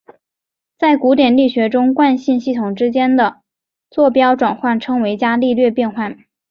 [0.79, 3.41] 在古典力学里惯性系统之间的
[3.91, 6.17] 座标转换称为伽利略变换。